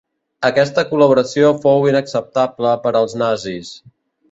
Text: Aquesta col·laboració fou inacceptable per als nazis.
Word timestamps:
Aquesta 0.47 0.83
col·laboració 0.93 1.51
fou 1.67 1.85
inacceptable 1.91 2.73
per 2.87 2.97
als 3.03 3.17
nazis. 3.25 3.73